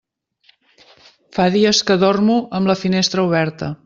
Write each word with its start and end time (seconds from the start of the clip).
Fa 1.37 1.45
dies 1.57 1.83
que 1.91 1.97
dormo 2.05 2.39
amb 2.61 2.71
la 2.73 2.77
finestra 2.85 3.27
oberta. 3.29 3.71